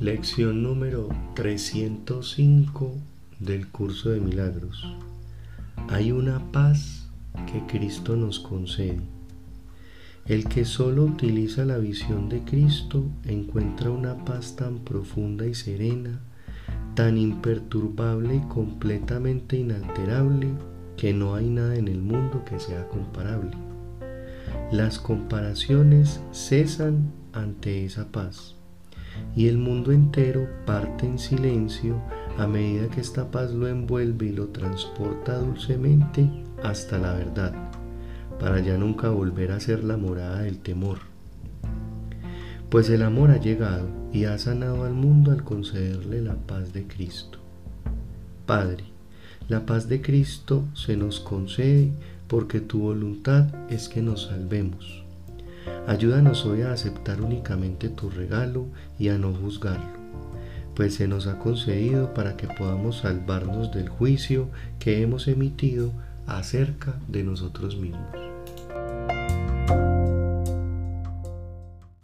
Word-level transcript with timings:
Lección 0.00 0.62
número 0.62 1.08
305 1.34 2.94
del 3.40 3.66
curso 3.66 4.10
de 4.10 4.20
milagros. 4.20 4.86
Hay 5.88 6.12
una 6.12 6.52
paz 6.52 7.10
que 7.50 7.66
Cristo 7.66 8.14
nos 8.14 8.38
concede. 8.38 9.00
El 10.24 10.44
que 10.44 10.64
solo 10.64 11.02
utiliza 11.02 11.64
la 11.64 11.78
visión 11.78 12.28
de 12.28 12.44
Cristo 12.44 13.06
encuentra 13.24 13.90
una 13.90 14.24
paz 14.24 14.54
tan 14.54 14.84
profunda 14.84 15.48
y 15.48 15.54
serena, 15.56 16.20
tan 16.94 17.18
imperturbable 17.18 18.36
y 18.36 18.40
completamente 18.42 19.56
inalterable 19.56 20.46
que 20.96 21.12
no 21.12 21.34
hay 21.34 21.48
nada 21.48 21.74
en 21.74 21.88
el 21.88 22.02
mundo 22.02 22.44
que 22.44 22.60
sea 22.60 22.86
comparable. 22.86 23.50
Las 24.70 25.00
comparaciones 25.00 26.20
cesan 26.30 27.10
ante 27.32 27.84
esa 27.84 28.12
paz 28.12 28.57
y 29.34 29.48
el 29.48 29.58
mundo 29.58 29.92
entero 29.92 30.48
parte 30.66 31.06
en 31.06 31.18
silencio 31.18 32.00
a 32.38 32.46
medida 32.46 32.88
que 32.88 33.00
esta 33.00 33.30
paz 33.30 33.52
lo 33.52 33.68
envuelve 33.68 34.26
y 34.26 34.32
lo 34.32 34.48
transporta 34.48 35.38
dulcemente 35.38 36.28
hasta 36.62 36.98
la 36.98 37.14
verdad, 37.14 37.52
para 38.38 38.60
ya 38.60 38.76
nunca 38.76 39.10
volver 39.10 39.52
a 39.52 39.60
ser 39.60 39.84
la 39.84 39.96
morada 39.96 40.42
del 40.42 40.58
temor. 40.58 40.98
Pues 42.68 42.90
el 42.90 43.02
amor 43.02 43.30
ha 43.30 43.38
llegado 43.38 43.88
y 44.12 44.24
ha 44.24 44.38
sanado 44.38 44.84
al 44.84 44.92
mundo 44.92 45.32
al 45.32 45.42
concederle 45.42 46.20
la 46.20 46.34
paz 46.34 46.72
de 46.72 46.86
Cristo. 46.86 47.38
Padre, 48.46 48.84
la 49.48 49.66
paz 49.66 49.88
de 49.88 50.00
Cristo 50.02 50.64
se 50.74 50.96
nos 50.96 51.20
concede 51.20 51.90
porque 52.28 52.60
tu 52.60 52.80
voluntad 52.80 53.48
es 53.70 53.88
que 53.88 54.02
nos 54.02 54.26
salvemos 54.26 55.07
Ayúdanos 55.88 56.44
hoy 56.44 56.60
a 56.60 56.72
aceptar 56.72 57.22
únicamente 57.22 57.88
tu 57.88 58.10
regalo 58.10 58.66
y 58.98 59.08
a 59.08 59.16
no 59.16 59.32
juzgarlo, 59.32 59.88
pues 60.76 60.96
se 60.96 61.08
nos 61.08 61.26
ha 61.26 61.38
concedido 61.38 62.12
para 62.12 62.36
que 62.36 62.46
podamos 62.46 62.98
salvarnos 62.98 63.72
del 63.72 63.88
juicio 63.88 64.50
que 64.78 65.00
hemos 65.00 65.28
emitido 65.28 65.90
acerca 66.26 66.94
de 67.08 67.24
nosotros 67.24 67.78
mismos. 67.78 68.04